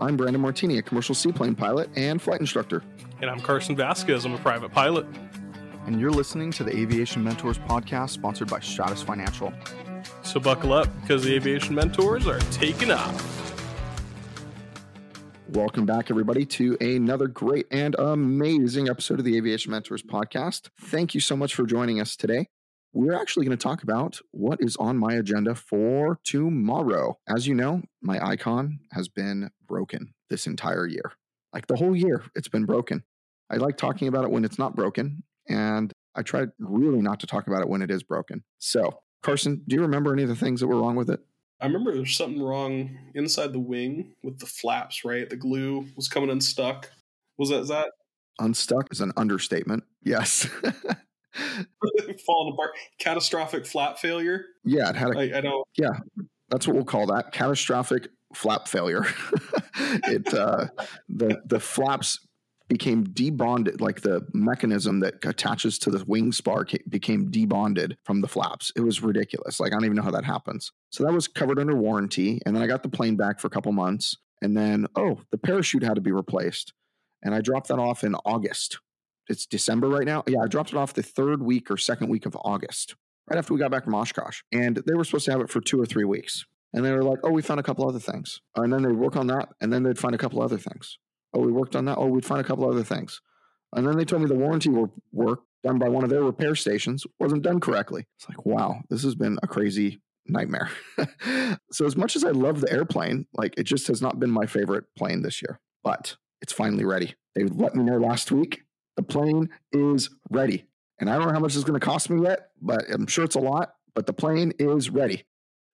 [0.00, 2.84] I'm Brandon Martini, a commercial seaplane pilot and flight instructor.
[3.20, 4.24] And I'm Carson Vasquez.
[4.24, 5.04] I'm a private pilot.
[5.86, 9.52] And you're listening to the Aviation Mentors podcast sponsored by Stratus Financial.
[10.22, 13.34] So buckle up because the Aviation Mentors are taking off.
[15.48, 20.68] Welcome back, everybody, to another great and amazing episode of the Aviation Mentors podcast.
[20.80, 22.50] Thank you so much for joining us today.
[22.92, 27.18] We're actually going to talk about what is on my agenda for tomorrow.
[27.28, 31.12] As you know, my icon has been broken this entire year.
[31.52, 33.04] Like the whole year, it's been broken.
[33.50, 37.26] I like talking about it when it's not broken, and I try really not to
[37.26, 38.44] talk about it when it is broken.
[38.58, 41.20] So, Carson, do you remember any of the things that were wrong with it?
[41.60, 45.28] I remember there's something wrong inside the wing with the flaps, right?
[45.28, 46.90] The glue was coming unstuck.
[47.38, 47.90] Was that that
[48.38, 49.84] unstuck is an understatement.
[50.02, 50.48] Yes.
[52.26, 52.70] Falling apart.
[52.98, 54.46] Catastrophic flap failure.
[54.64, 55.98] Yeah, it had a, I, I don't Yeah.
[56.50, 57.32] That's what we'll call that.
[57.32, 59.04] Catastrophic flap failure.
[59.74, 60.66] it uh
[61.08, 62.20] the the flaps
[62.68, 68.28] became debonded, like the mechanism that attaches to the wing spar became debonded from the
[68.28, 68.70] flaps.
[68.76, 69.58] It was ridiculous.
[69.58, 70.70] Like, I don't even know how that happens.
[70.90, 72.40] So that was covered under warranty.
[72.44, 74.16] And then I got the plane back for a couple months.
[74.42, 76.72] And then, oh, the parachute had to be replaced.
[77.22, 78.78] And I dropped that off in August.
[79.28, 80.22] It's December right now.
[80.26, 82.96] Yeah, I dropped it off the third week or second week of August,
[83.28, 84.40] right after we got back from Oshkosh.
[84.52, 86.44] And they were supposed to have it for two or three weeks.
[86.72, 88.40] And they were like, oh, we found a couple other things.
[88.56, 89.48] And then they'd work on that.
[89.60, 90.98] And then they'd find a couple other things.
[91.32, 91.98] Oh, we worked on that.
[91.98, 93.20] Oh, we'd find a couple other things.
[93.74, 94.70] And then they told me the warranty
[95.12, 98.06] work done by one of their repair stations wasn't done correctly.
[98.18, 100.70] It's like, wow, this has been a crazy nightmare.
[101.72, 104.46] so as much as I love the airplane, like it just has not been my
[104.46, 107.14] favorite plane this year, but it's finally ready.
[107.34, 108.62] They let me know last week.
[108.98, 110.64] The plane is ready.
[110.98, 113.24] And I don't know how much it's going to cost me yet, but I'm sure
[113.24, 115.22] it's a lot, but the plane is ready.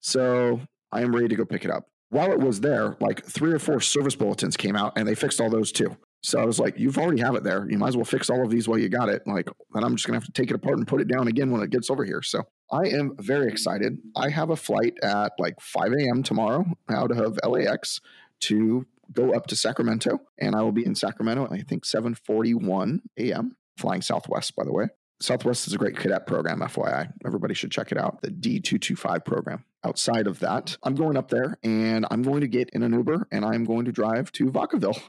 [0.00, 0.60] So
[0.92, 3.58] I am ready to go pick it up while it was there, like three or
[3.58, 5.96] four service bulletins came out and they fixed all those too.
[6.22, 7.66] So I was like, you've already have it there.
[7.66, 9.22] You might as well fix all of these while you got it.
[9.26, 11.50] Like, then I'm just gonna have to take it apart and put it down again
[11.50, 12.20] when it gets over here.
[12.20, 13.98] So I am very excited.
[14.14, 16.22] I have a flight at like 5 a.m.
[16.22, 18.02] tomorrow out of LAX
[18.42, 21.48] to go up to Sacramento, and I will be in Sacramento.
[21.50, 23.56] I think 7:41 a.m.
[23.76, 24.88] Flying Southwest, by the way.
[25.20, 27.10] Southwest is a great cadet program, FYI.
[27.24, 28.20] Everybody should check it out.
[28.22, 32.70] The D225 program outside of that, I'm going up there and I'm going to get
[32.70, 35.00] in an Uber and I'm going to drive to Vacaville.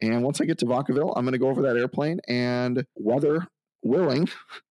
[0.00, 3.46] And once I get to Vacaville, I'm going to go over that airplane and weather
[3.82, 4.28] willing,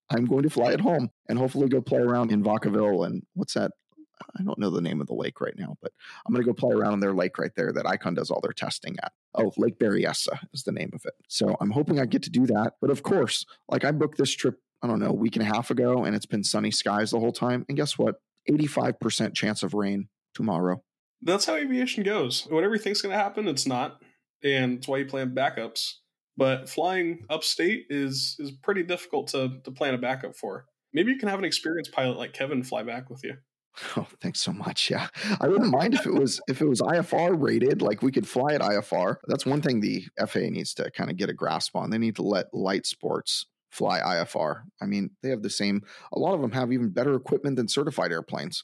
[0.09, 3.53] I'm going to fly it home and hopefully go play around in Vacaville and what's
[3.53, 3.71] that?
[4.37, 5.91] I don't know the name of the lake right now, but
[6.25, 8.41] I'm going to go play around in their lake right there that Icon does all
[8.41, 9.11] their testing at.
[9.35, 11.13] Oh, Lake Berryessa is the name of it.
[11.27, 12.73] So I'm hoping I get to do that.
[12.81, 15.53] But of course, like I booked this trip, I don't know, a week and a
[15.53, 17.65] half ago, and it's been sunny skies the whole time.
[17.67, 18.15] And guess what?
[18.49, 20.83] 85% chance of rain tomorrow.
[21.21, 22.47] That's how aviation goes.
[22.49, 24.01] Whatever you think's going to happen, it's not.
[24.43, 25.93] And it's why you plan backups.
[26.37, 30.65] But flying upstate is is pretty difficult to, to plan a backup for.
[30.93, 33.35] Maybe you can have an experienced pilot like Kevin fly back with you.
[33.95, 34.89] Oh, thanks so much.
[34.89, 35.07] Yeah,
[35.39, 37.81] I wouldn't mind if it was if it was IFR rated.
[37.81, 39.15] Like we could fly at IFR.
[39.27, 41.89] That's one thing the FAA needs to kind of get a grasp on.
[41.89, 44.63] They need to let light sports fly IFR.
[44.81, 45.81] I mean, they have the same,
[46.13, 48.63] a lot of them have even better equipment than certified airplanes.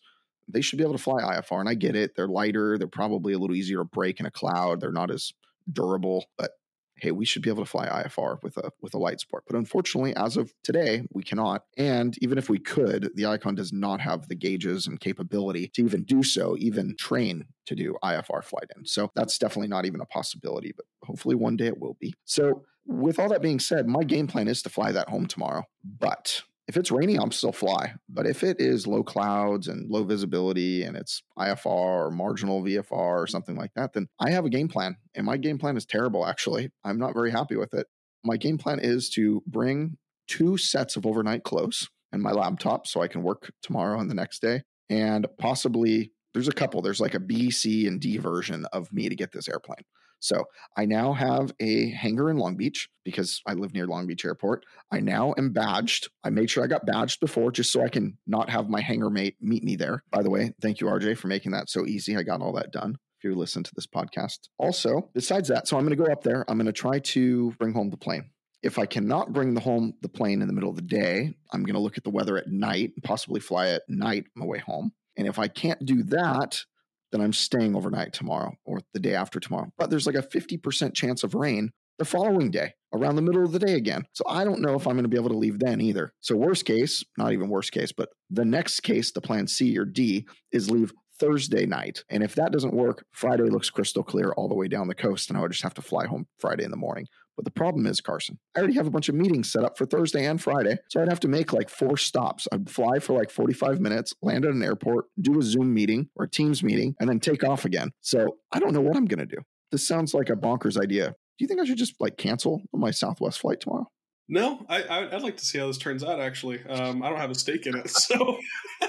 [0.49, 1.61] They should be able to fly IFR.
[1.61, 2.15] And I get it.
[2.15, 2.77] They're lighter.
[2.77, 4.79] They're probably a little easier to break in a cloud.
[4.79, 5.31] They're not as
[5.71, 6.51] durable, but
[6.97, 9.43] hey, we should be able to fly IFR with a with a light sport.
[9.47, 11.63] But unfortunately, as of today, we cannot.
[11.77, 15.83] And even if we could, the Icon does not have the gauges and capability to
[15.83, 18.85] even do so, even train to do IFR flight in.
[18.85, 22.13] So that's definitely not even a possibility, but hopefully one day it will be.
[22.25, 25.63] So with all that being said, my game plan is to fly that home tomorrow.
[25.83, 27.93] But if it's rainy, I'm still fly.
[28.09, 32.91] But if it is low clouds and low visibility and it's IFR or marginal VFR
[32.91, 34.97] or something like that, then I have a game plan.
[35.15, 36.69] And my game plan is terrible, actually.
[36.83, 37.87] I'm not very happy with it.
[38.23, 43.01] My game plan is to bring two sets of overnight clothes and my laptop so
[43.01, 44.63] I can work tomorrow and the next day.
[44.89, 49.07] And possibly there's a couple, there's like a B, C, and D version of me
[49.07, 49.85] to get this airplane.
[50.19, 54.25] So I now have a hangar in Long Beach because I live near Long Beach
[54.25, 54.65] Airport.
[54.91, 56.09] I now am badged.
[56.23, 59.09] I made sure I got badged before just so I can not have my hangar
[59.09, 60.03] mate meet me there.
[60.11, 62.17] By the way, thank you, RJ, for making that so easy.
[62.17, 64.49] I got all that done if you listen to this podcast.
[64.57, 66.45] Also, besides that, so I'm going to go up there.
[66.47, 68.29] I'm going to try to bring home the plane.
[68.63, 71.63] If I cannot bring the home the plane in the middle of the day, I'm
[71.63, 74.45] going to look at the weather at night and possibly fly at night on my
[74.45, 74.91] way home.
[75.15, 76.63] And if I can't do that,
[77.11, 79.69] then I'm staying overnight tomorrow or the day after tomorrow.
[79.77, 83.51] But there's like a 50% chance of rain the following day around the middle of
[83.51, 84.05] the day again.
[84.13, 86.11] So I don't know if I'm going to be able to leave then either.
[86.19, 89.85] So, worst case, not even worst case, but the next case, the plan C or
[89.85, 92.03] D, is leave Thursday night.
[92.09, 95.29] And if that doesn't work, Friday looks crystal clear all the way down the coast,
[95.29, 97.07] and I would just have to fly home Friday in the morning.
[97.37, 99.85] But the problem is, Carson, I already have a bunch of meetings set up for
[99.85, 100.77] Thursday and Friday.
[100.89, 102.47] So I'd have to make like four stops.
[102.51, 106.25] I'd fly for like 45 minutes, land at an airport, do a Zoom meeting or
[106.25, 107.91] a Teams meeting, and then take off again.
[108.01, 109.41] So I don't know what I'm going to do.
[109.71, 111.09] This sounds like a bonkers idea.
[111.09, 113.87] Do you think I should just like cancel my Southwest flight tomorrow?
[114.29, 116.19] No, I, would like to see how this turns out.
[116.19, 118.37] Actually, um, I don't have a stake in it, so.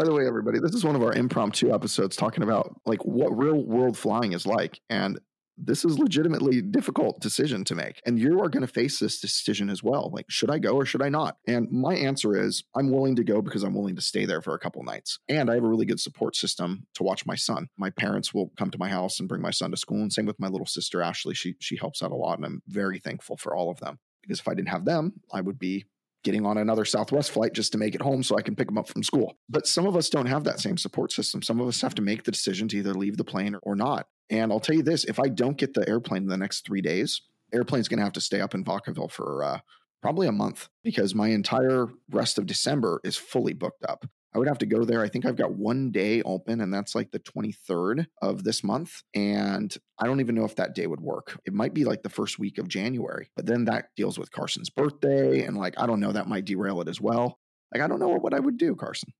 [0.00, 3.36] By the way, everybody, this is one of our impromptu episodes talking about like what
[3.36, 5.20] real world flying is like, and
[5.58, 9.68] this is legitimately difficult decision to make and you are going to face this decision
[9.68, 11.36] as well like should i go or should i not?
[11.46, 14.54] And my answer is i'm willing to go because i'm willing to stay there for
[14.54, 17.68] a couple nights and i have a really good support system to watch my son.
[17.76, 20.24] My parents will come to my house and bring my son to school and same
[20.24, 23.36] with my little sister ashley she she helps out a lot and i'm very thankful
[23.36, 25.84] for all of them because if i didn't have them i would be
[26.22, 28.78] getting on another Southwest flight just to make it home so I can pick them
[28.78, 29.36] up from school.
[29.48, 31.42] But some of us don't have that same support system.
[31.42, 34.06] Some of us have to make the decision to either leave the plane or not.
[34.28, 36.82] And I'll tell you this if I don't get the airplane in the next three
[36.82, 37.22] days,
[37.52, 39.58] airplane's going to have to stay up in Vacaville for uh,
[40.02, 44.06] probably a month because my entire rest of December is fully booked up.
[44.32, 45.02] I would have to go there.
[45.02, 49.02] I think I've got one day open, and that's like the 23rd of this month.
[49.14, 51.40] And I don't even know if that day would work.
[51.44, 54.70] It might be like the first week of January, but then that deals with Carson's
[54.70, 55.44] birthday.
[55.44, 57.40] And like, I don't know, that might derail it as well.
[57.74, 59.12] Like, I don't know what I would do, Carson.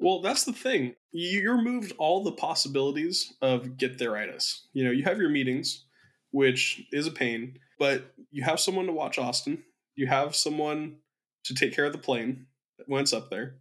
[0.00, 0.94] Well, that's the thing.
[1.12, 4.62] You removed all the possibilities of get thereitis.
[4.72, 5.84] You know, you have your meetings,
[6.30, 9.62] which is a pain, but you have someone to watch Austin.
[9.94, 10.96] You have someone
[11.44, 12.46] to take care of the plane
[12.86, 13.56] when it's up there.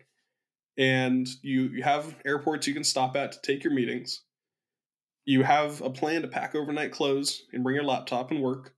[0.77, 4.23] And you, you have airports you can stop at to take your meetings.
[5.25, 8.73] You have a plan to pack overnight clothes and bring your laptop and work.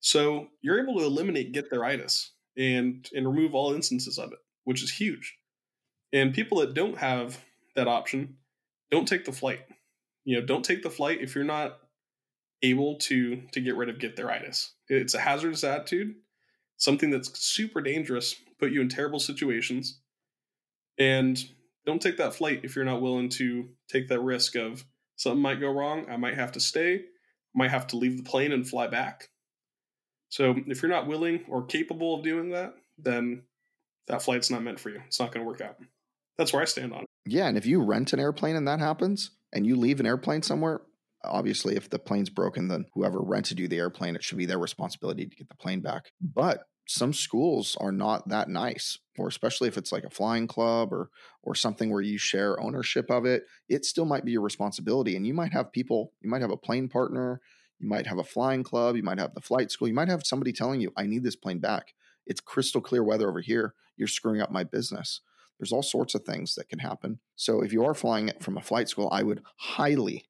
[0.00, 4.82] So you're able to eliminate get thereitis and and remove all instances of it, which
[4.82, 5.34] is huge.
[6.12, 7.42] And people that don't have
[7.74, 8.36] that option,
[8.90, 9.60] don't take the flight.
[10.24, 11.78] You know, don't take the flight if you're not
[12.62, 14.70] able to to get rid of get thereitis.
[14.88, 16.14] It's a hazardous attitude,
[16.76, 20.00] something that's super dangerous, put you in terrible situations.
[20.98, 21.38] And
[21.86, 24.84] don't take that flight if you're not willing to take that risk of
[25.16, 26.06] something might go wrong.
[26.10, 27.02] I might have to stay,
[27.54, 29.28] might have to leave the plane and fly back.
[30.28, 33.42] So if you're not willing or capable of doing that, then
[34.08, 35.00] that flight's not meant for you.
[35.06, 35.76] It's not going to work out.
[36.38, 37.06] That's where I stand on it.
[37.26, 40.42] Yeah, and if you rent an airplane and that happens, and you leave an airplane
[40.42, 40.80] somewhere,
[41.24, 44.58] obviously if the plane's broken, then whoever rented you the airplane, it should be their
[44.58, 46.10] responsibility to get the plane back.
[46.20, 50.92] But some schools are not that nice, or especially if it's like a flying club
[50.92, 51.10] or
[51.42, 55.16] or something where you share ownership of it, it still might be your responsibility.
[55.16, 57.40] And you might have people, you might have a plane partner,
[57.78, 60.26] you might have a flying club, you might have the flight school, you might have
[60.26, 61.94] somebody telling you, I need this plane back.
[62.26, 63.74] It's crystal clear weather over here.
[63.96, 65.20] You're screwing up my business.
[65.58, 67.20] There's all sorts of things that can happen.
[67.36, 70.26] So if you are flying it from a flight school, I would highly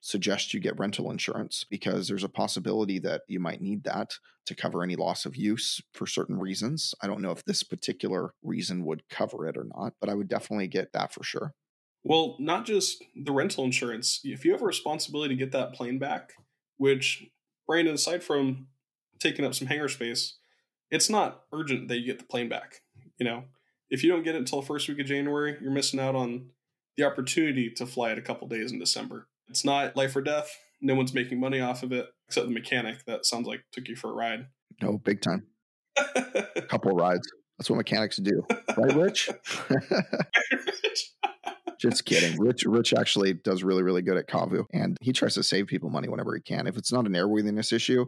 [0.00, 4.14] suggest you get rental insurance because there's a possibility that you might need that
[4.46, 6.94] to cover any loss of use for certain reasons.
[7.02, 10.28] I don't know if this particular reason would cover it or not, but I would
[10.28, 11.54] definitely get that for sure.
[12.02, 14.20] Well, not just the rental insurance.
[14.24, 16.32] If you have a responsibility to get that plane back,
[16.78, 17.26] which
[17.66, 18.68] Brandon, aside from
[19.18, 20.38] taking up some hangar space,
[20.90, 22.80] it's not urgent that you get the plane back.
[23.18, 23.44] You know,
[23.90, 26.50] if you don't get it until the first week of January, you're missing out on
[26.96, 29.28] the opportunity to fly it a couple days in December.
[29.50, 30.56] It's not life or death.
[30.80, 33.04] No one's making money off of it except the mechanic.
[33.04, 34.46] That sounds like took you for a ride.
[34.80, 35.46] No, big time.
[35.98, 37.28] a couple rides.
[37.58, 38.42] That's what mechanics do,
[38.78, 39.28] right, Rich?
[41.78, 42.40] Just kidding.
[42.40, 45.90] Rich Rich actually does really, really good at Kavu and he tries to save people
[45.90, 46.66] money whenever he can.
[46.66, 48.06] If it's not an airworthiness issue,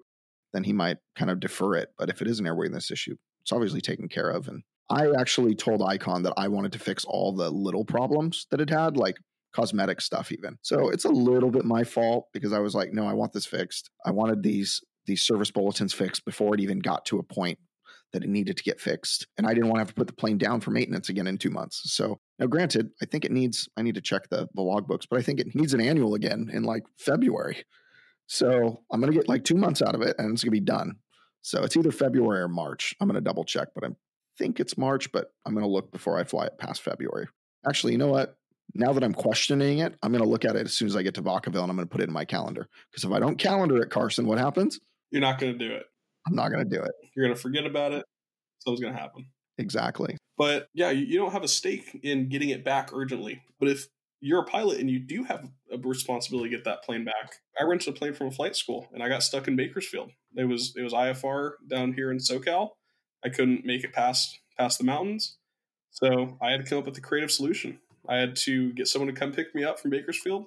[0.52, 1.90] then he might kind of defer it.
[1.98, 4.48] But if it is an airworthiness issue, it's obviously taken care of.
[4.48, 8.60] And I actually told Icon that I wanted to fix all the little problems that
[8.60, 9.16] it had, like
[9.52, 10.58] cosmetic stuff even.
[10.62, 13.46] So it's a little bit my fault because I was like, no, I want this
[13.46, 13.90] fixed.
[14.04, 17.58] I wanted these these service bulletins fixed before it even got to a point
[18.12, 19.26] that it needed to get fixed.
[19.36, 21.38] And I didn't want to have to put the plane down for maintenance again in
[21.38, 21.82] two months.
[21.92, 25.18] So now granted, I think it needs I need to check the the logbooks, but
[25.18, 27.64] I think it needs an annual again in like February.
[28.26, 30.96] So I'm gonna get like two months out of it and it's gonna be done.
[31.42, 32.94] So it's either February or March.
[33.00, 33.88] I'm gonna double check, but I
[34.38, 37.28] think it's March, but I'm gonna look before I fly it past February.
[37.66, 38.36] Actually, you know what?
[38.74, 41.02] Now that I'm questioning it, I'm going to look at it as soon as I
[41.02, 42.68] get to Vacaville and I'm going to put it in my calendar.
[42.90, 44.80] Because if I don't calendar it, Carson, what happens?
[45.10, 45.84] You're not going to do it.
[46.26, 46.92] I'm not going to do it.
[47.14, 48.04] You're going to forget about it.
[48.60, 49.26] Something's going to happen.
[49.58, 50.16] Exactly.
[50.38, 53.42] But yeah, you, you don't have a stake in getting it back urgently.
[53.58, 53.86] But if
[54.22, 57.34] you're a pilot and you do have a responsibility to get that plane back.
[57.60, 60.12] I rented a plane from a flight school and I got stuck in Bakersfield.
[60.36, 62.70] It was it was IFR down here in SoCal.
[63.24, 65.38] I couldn't make it past past the mountains.
[65.90, 67.80] So I had to come up with a creative solution.
[68.08, 70.46] I had to get someone to come pick me up from Bakersfield,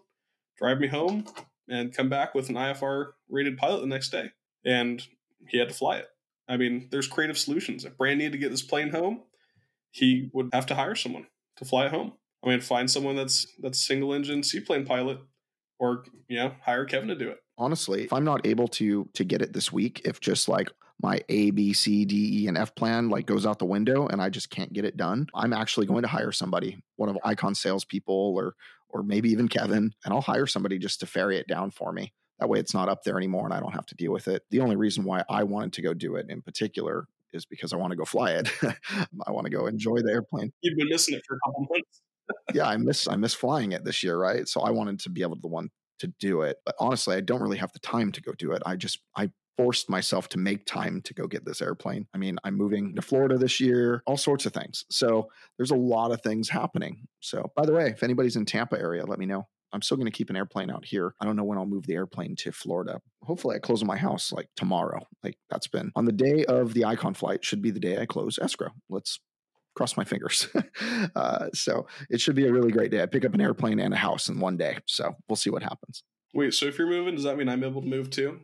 [0.57, 1.25] drive me home,
[1.69, 4.31] and come back with an IFR rated pilot the next day.
[4.63, 5.01] And
[5.47, 6.07] he had to fly it.
[6.47, 7.85] I mean, there's creative solutions.
[7.85, 9.23] If Brand needed to get this plane home,
[9.91, 12.13] he would have to hire someone to fly it home.
[12.43, 15.19] I mean, find someone that's that's single engine seaplane pilot,
[15.79, 17.39] or you know, hire Kevin to do it.
[17.57, 20.69] Honestly, if I'm not able to to get it this week, if just like
[21.01, 24.21] my A, B, C, D, E, and F plan like goes out the window and
[24.21, 27.55] I just can't get it done, I'm actually going to hire somebody, one of Icon
[27.55, 28.55] salespeople or
[28.89, 32.13] or maybe even Kevin, and I'll hire somebody just to ferry it down for me.
[32.39, 34.43] That way it's not up there anymore and I don't have to deal with it.
[34.51, 37.77] The only reason why I wanted to go do it in particular is because I
[37.77, 38.49] want to go fly it.
[39.27, 40.51] I want to go enjoy the airplane.
[40.61, 42.01] You've been missing it for a couple months.
[42.53, 44.47] yeah, I miss I miss flying it this year, right?
[44.47, 46.57] So I wanted to be able to the one to do it.
[46.65, 48.63] But honestly, I don't really have the time to go do it.
[48.65, 52.07] I just I forced myself to make time to go get this airplane.
[52.13, 54.85] I mean, I'm moving to Florida this year, all sorts of things.
[54.89, 57.07] So there's a lot of things happening.
[57.19, 59.47] So by the way, if anybody's in Tampa area, let me know.
[59.73, 61.13] I'm still going to keep an airplane out here.
[61.19, 63.01] I don't know when I'll move the airplane to Florida.
[63.23, 65.05] Hopefully, I close my house like tomorrow.
[65.21, 68.05] Like that's been on the day of the Icon flight, should be the day I
[68.05, 68.69] close escrow.
[68.89, 69.19] Let's
[69.75, 70.47] cross my fingers.
[71.15, 73.03] uh, so it should be a really great day.
[73.03, 74.77] I pick up an airplane and a house in one day.
[74.85, 76.03] So we'll see what happens.
[76.33, 78.39] Wait, so if you're moving, does that mean I'm able to move too?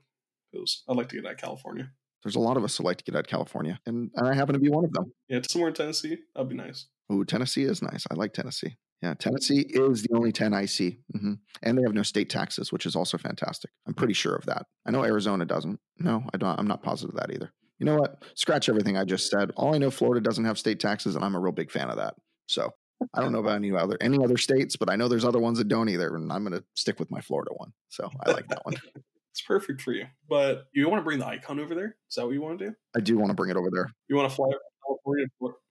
[0.52, 1.92] Because I'd like to get out of California.
[2.24, 4.34] There's a lot of us who like to get out of California, and, and I
[4.34, 5.12] happen to be one of them.
[5.28, 6.88] Yeah, somewhere in Tennessee, that'd be nice.
[7.12, 8.06] Ooh, Tennessee is nice.
[8.12, 8.78] I like Tennessee.
[9.02, 11.00] Yeah, Tennessee is the only 10 I see.
[11.16, 11.34] Mm-hmm.
[11.64, 13.72] And they have no state taxes, which is also fantastic.
[13.88, 14.68] I'm pretty sure of that.
[14.86, 15.80] I know Arizona doesn't.
[15.98, 16.60] No, I don't.
[16.60, 17.52] I'm not positive of that either.
[17.80, 18.24] You know what?
[18.36, 19.52] Scratch everything I just said.
[19.56, 21.98] All I know, Florida doesn't have state taxes, and I'm a real big fan of
[21.98, 22.14] that.
[22.48, 22.70] So
[23.14, 25.58] I don't know about any other any other states, but I know there's other ones
[25.58, 27.74] that don't either, and I'm going to stick with my Florida one.
[27.90, 28.76] So I like that one.
[29.32, 30.06] it's perfect for you.
[30.30, 31.96] But you want to bring the icon over there?
[32.10, 32.76] Is that what you want to do?
[32.96, 33.88] I do want to bring it over there.
[34.10, 34.48] You want to fly
[34.86, 35.26] California?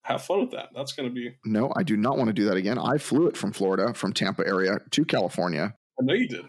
[0.04, 0.70] Have fun with that.
[0.74, 1.36] That's going to be.
[1.44, 2.78] No, I do not want to do that again.
[2.78, 5.74] I flew it from Florida, from Tampa area to California.
[6.00, 6.46] I know you did.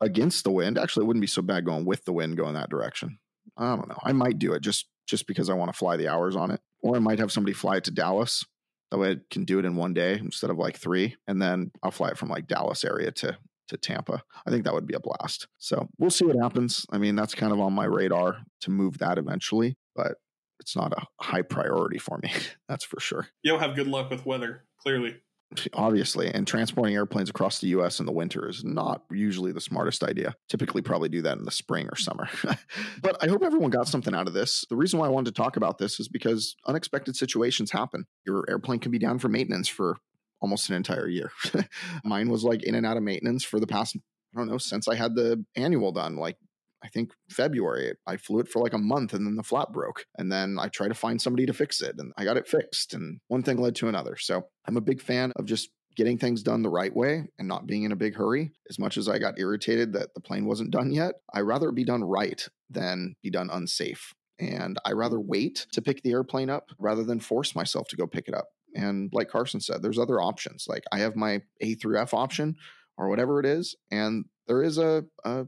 [0.00, 0.78] Against the wind.
[0.78, 3.18] Actually, it wouldn't be so bad going with the wind going that direction.
[3.56, 3.98] I don't know.
[4.02, 6.60] I might do it just just because I want to fly the hours on it,
[6.82, 8.44] or I might have somebody fly it to Dallas.
[8.90, 11.70] That way, I can do it in one day instead of like three, and then
[11.82, 13.38] I'll fly it from like Dallas area to
[13.68, 14.22] to Tampa.
[14.46, 15.48] I think that would be a blast.
[15.58, 16.42] So we'll see what mm-hmm.
[16.42, 16.86] happens.
[16.90, 20.16] I mean, that's kind of on my radar to move that eventually, but
[20.60, 22.32] it's not a high priority for me.
[22.68, 23.28] that's for sure.
[23.42, 25.16] You don't have good luck with weather, clearly
[25.72, 30.02] obviously and transporting airplanes across the us in the winter is not usually the smartest
[30.02, 32.28] idea typically probably do that in the spring or summer
[33.02, 35.42] but i hope everyone got something out of this the reason why i wanted to
[35.42, 39.68] talk about this is because unexpected situations happen your airplane can be down for maintenance
[39.68, 39.96] for
[40.40, 41.30] almost an entire year
[42.04, 44.88] mine was like in and out of maintenance for the past i don't know since
[44.88, 46.36] i had the annual done like
[46.82, 47.94] I think February.
[48.06, 50.04] I flew it for like a month and then the flap broke.
[50.16, 52.94] And then I tried to find somebody to fix it and I got it fixed.
[52.94, 54.16] And one thing led to another.
[54.16, 57.66] So I'm a big fan of just getting things done the right way and not
[57.66, 58.52] being in a big hurry.
[58.70, 61.84] As much as I got irritated that the plane wasn't done yet, I rather be
[61.84, 64.14] done right than be done unsafe.
[64.38, 68.06] And I rather wait to pick the airplane up rather than force myself to go
[68.06, 68.46] pick it up.
[68.78, 70.66] And like Carson said, there's other options.
[70.68, 72.56] Like I have my A through F option
[72.96, 73.76] or whatever it is.
[73.90, 75.46] And there is a, a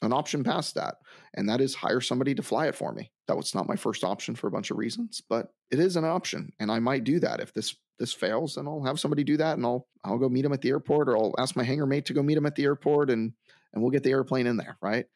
[0.00, 0.94] an option past that,
[1.34, 3.10] and that is hire somebody to fly it for me.
[3.26, 6.04] That was not my first option for a bunch of reasons, but it is an
[6.04, 8.54] option, and I might do that if this this fails.
[8.54, 11.08] Then I'll have somebody do that, and I'll I'll go meet him at the airport,
[11.08, 13.32] or I'll ask my hangar mate to go meet him at the airport, and
[13.72, 15.06] and we'll get the airplane in there, right?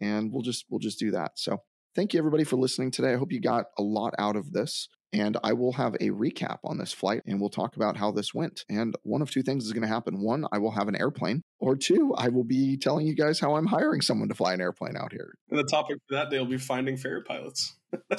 [0.00, 1.38] And we'll just we'll just do that.
[1.38, 1.62] So
[1.94, 3.12] thank you everybody for listening today.
[3.12, 4.88] I hope you got a lot out of this.
[5.12, 8.32] And I will have a recap on this flight and we'll talk about how this
[8.32, 8.64] went.
[8.70, 10.22] And one of two things is going to happen.
[10.22, 13.56] One, I will have an airplane, or two, I will be telling you guys how
[13.56, 15.34] I'm hiring someone to fly an airplane out here.
[15.50, 17.76] And the topic for that day will be finding ferry pilots.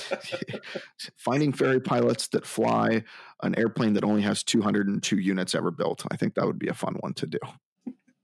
[1.17, 3.03] finding ferry pilots that fly
[3.41, 6.05] an airplane that only has 202 units ever built.
[6.11, 7.39] I think that would be a fun one to do.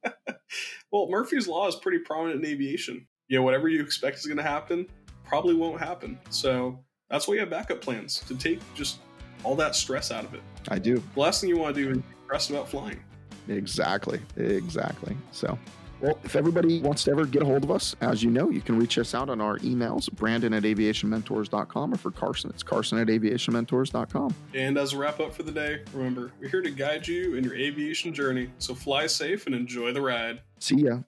[0.92, 3.08] well, Murphy's Law is pretty prominent in aviation.
[3.28, 4.88] You know, whatever you expect is going to happen
[5.26, 6.20] probably won't happen.
[6.30, 9.00] So that's why you have backup plans to take just
[9.44, 10.42] all that stress out of it.
[10.70, 11.02] I do.
[11.14, 13.00] The last thing you want to do is stress about flying.
[13.48, 14.20] Exactly.
[14.38, 15.18] Exactly.
[15.32, 15.58] So,
[16.02, 18.62] well, if everybody wants to ever get a hold of us, as you know, you
[18.62, 23.00] can reach us out on our emails, brandon at aviationmentors.com, or for Carson, it's carson
[23.00, 24.34] at aviationmentors.com.
[24.54, 27.44] And as a wrap up for the day, remember, we're here to guide you in
[27.44, 28.50] your aviation journey.
[28.60, 30.42] So fly safe and enjoy the ride.
[30.60, 31.00] See ya.